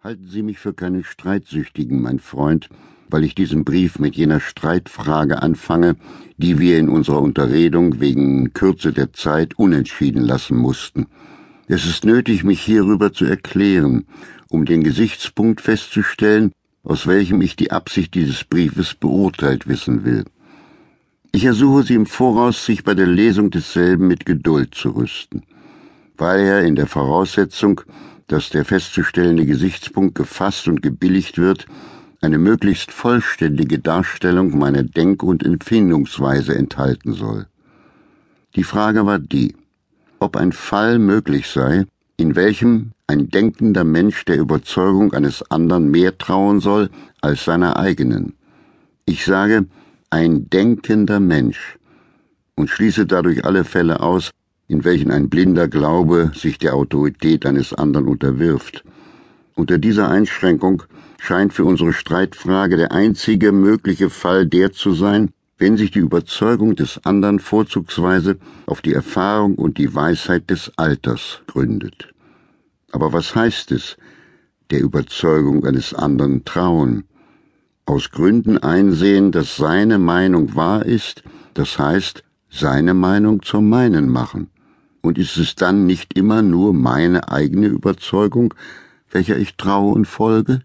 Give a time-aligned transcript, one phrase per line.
[0.00, 2.68] Halten Sie mich für keinen Streitsüchtigen, mein Freund,
[3.10, 5.96] weil ich diesen Brief mit jener Streitfrage anfange,
[6.36, 11.08] die wir in unserer Unterredung wegen Kürze der Zeit unentschieden lassen mussten.
[11.66, 14.04] Es ist nötig, mich hierüber zu erklären,
[14.48, 16.52] um den Gesichtspunkt festzustellen,
[16.84, 20.26] aus welchem ich die Absicht dieses Briefes beurteilt wissen will.
[21.32, 25.42] Ich ersuche Sie im Voraus, sich bei der Lesung desselben mit Geduld zu rüsten,
[26.18, 27.80] weil er in der Voraussetzung,
[28.26, 31.66] dass der festzustellende Gesichtspunkt gefasst und gebilligt wird,
[32.20, 37.46] eine möglichst vollständige Darstellung meiner Denk- und Empfindungsweise enthalten soll.
[38.56, 39.54] Die Frage war die,
[40.18, 46.18] ob ein Fall möglich sei, in welchem ein denkender Mensch der Überzeugung eines anderen mehr
[46.18, 46.90] trauen soll
[47.20, 48.34] als seiner eigenen.
[49.06, 49.66] Ich sage,
[50.10, 51.78] ein denkender Mensch
[52.56, 54.30] und schließe dadurch alle Fälle aus,
[54.68, 58.84] in welchen ein blinder Glaube sich der Autorität eines anderen unterwirft.
[59.54, 60.84] Unter dieser Einschränkung
[61.18, 66.76] scheint für unsere Streitfrage der einzige mögliche Fall der zu sein, wenn sich die Überzeugung
[66.76, 72.14] des anderen vorzugsweise auf die Erfahrung und die Weisheit des Alters gründet.
[72.92, 73.96] Aber was heißt es,
[74.70, 77.04] der Überzeugung eines anderen trauen?
[77.86, 81.22] Aus Gründen einsehen, dass seine Meinung wahr ist,
[81.54, 84.50] das heißt, seine Meinung zur meinen machen.
[85.00, 88.54] Und ist es dann nicht immer nur meine eigene Überzeugung,
[89.10, 90.60] welcher ich traue und folge?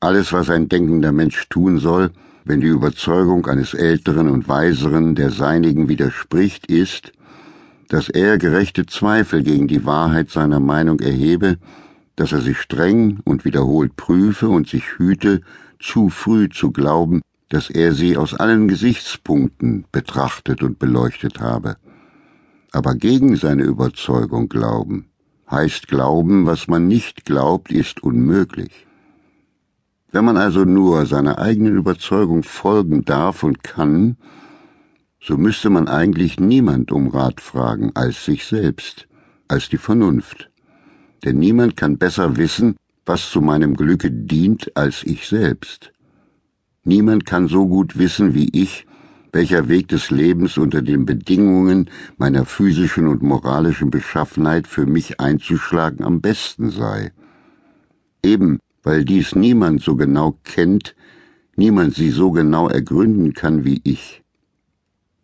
[0.00, 2.10] Alles, was ein denkender Mensch tun soll,
[2.44, 7.12] wenn die Überzeugung eines Älteren und Weiseren der seinigen widerspricht, ist,
[7.88, 11.56] dass er gerechte Zweifel gegen die Wahrheit seiner Meinung erhebe,
[12.16, 15.40] dass er sich streng und wiederholt prüfe und sich hüte,
[15.80, 21.76] zu früh zu glauben, dass er sie aus allen Gesichtspunkten betrachtet und beleuchtet habe
[22.74, 25.06] aber gegen seine Überzeugung glauben.
[25.50, 28.86] Heißt glauben, was man nicht glaubt, ist unmöglich.
[30.10, 34.16] Wenn man also nur seiner eigenen Überzeugung folgen darf und kann,
[35.20, 39.06] so müsste man eigentlich niemand um Rat fragen als sich selbst,
[39.48, 40.50] als die Vernunft.
[41.24, 45.92] Denn niemand kann besser wissen, was zu meinem Glücke dient, als ich selbst.
[46.84, 48.86] Niemand kann so gut wissen wie ich,
[49.34, 56.04] welcher Weg des Lebens unter den Bedingungen meiner physischen und moralischen Beschaffenheit für mich einzuschlagen
[56.04, 57.12] am besten sei.
[58.22, 60.94] Eben weil dies niemand so genau kennt,
[61.56, 64.22] niemand sie so genau ergründen kann wie ich.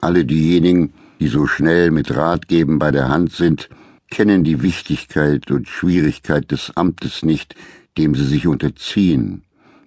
[0.01, 3.69] Alle diejenigen, die so schnell mit Ratgeben bei der Hand sind,
[4.11, 7.55] kennen die Wichtigkeit und Schwierigkeit des Amtes nicht,
[7.97, 9.43] dem sie sich unterziehen.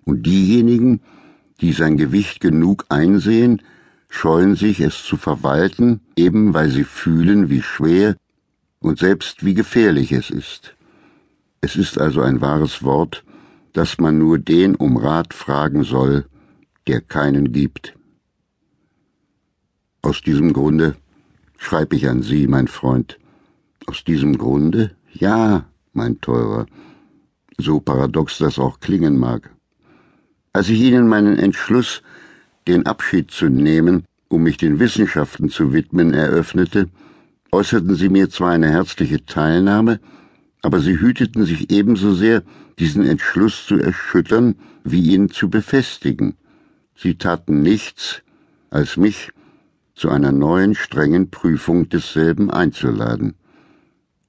[0.06, 1.02] Und diejenigen,
[1.60, 3.62] die sein Gewicht genug einsehen,
[4.14, 8.16] scheuen sich, es zu verwalten, eben weil sie fühlen, wie schwer
[8.80, 10.76] und selbst wie gefährlich es ist.
[11.62, 13.24] Es ist also ein wahres Wort,
[13.74, 16.28] dass man nur den um Rat fragen soll,
[16.86, 17.96] der keinen gibt.
[20.04, 20.96] Aus diesem Grunde
[21.58, 23.18] schreibe ich an Sie, mein Freund.
[23.88, 24.96] Aus diesem Grunde?
[25.12, 26.68] Ja, mein Teurer,
[27.58, 29.50] so paradox das auch klingen mag.
[30.54, 32.04] Als ich Ihnen meinen Entschluss
[32.68, 36.90] den Abschied zu nehmen, um mich den Wissenschaften zu widmen, eröffnete,
[37.52, 40.00] äußerten sie mir zwar eine herzliche Teilnahme,
[40.62, 42.44] aber sie hüteten sich ebenso sehr,
[42.80, 46.36] diesen Entschluss zu erschüttern, wie ihn zu befestigen.
[46.96, 48.22] Sie taten nichts,
[48.70, 49.32] als mich
[49.94, 53.36] zu einer neuen strengen Prüfung desselben einzuladen.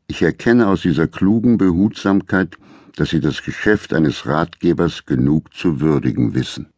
[0.06, 2.59] Ich erkenne aus dieser klugen Behutsamkeit,
[2.97, 6.74] dass Sie das Geschäft eines Ratgebers genug zu würdigen wissen.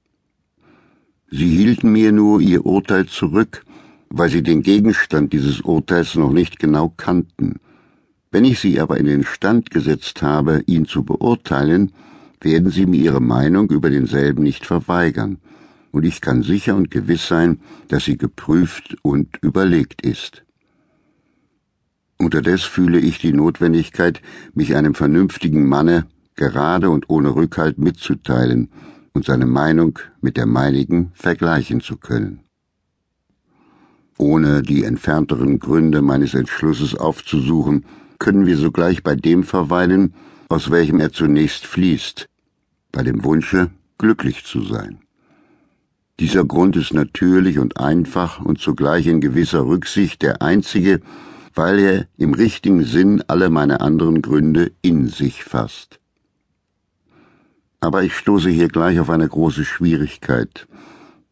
[1.30, 3.64] Sie hielten mir nur ihr Urteil zurück,
[4.08, 7.56] weil sie den Gegenstand dieses Urteils noch nicht genau kannten.
[8.30, 11.92] Wenn ich sie aber in den Stand gesetzt habe, ihn zu beurteilen,
[12.40, 15.38] werden sie mir ihre Meinung über denselben nicht verweigern,
[15.90, 20.44] und ich kann sicher und gewiss sein, dass sie geprüft und überlegt ist.
[22.18, 24.20] Unterdes fühle ich die Notwendigkeit,
[24.54, 28.68] mich einem vernünftigen Manne gerade und ohne Rückhalt mitzuteilen,
[29.16, 32.40] und seine Meinung mit der meinigen vergleichen zu können.
[34.18, 37.86] Ohne die entfernteren Gründe meines Entschlusses aufzusuchen,
[38.18, 40.14] können wir sogleich bei dem verweilen,
[40.48, 42.26] aus welchem er zunächst fließt,
[42.92, 45.00] bei dem Wunsche, glücklich zu sein.
[46.20, 51.00] Dieser Grund ist natürlich und einfach und zugleich in gewisser Rücksicht der einzige,
[51.54, 56.00] weil er im richtigen Sinn alle meine anderen Gründe in sich fasst.
[57.80, 60.66] Aber ich stoße hier gleich auf eine große Schwierigkeit,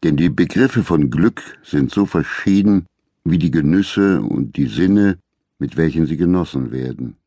[0.03, 2.85] denn die Begriffe von Glück sind so verschieden
[3.23, 5.17] wie die Genüsse und die Sinne,
[5.57, 7.17] mit welchen sie genossen werden.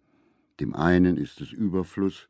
[0.60, 2.28] Dem einen ist es Überfluss,